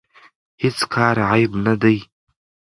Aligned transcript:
هیڅ 0.61 0.77
کار 0.93 1.17
عیب 1.29 1.51
نه 1.65 1.73
دی. 1.81 1.97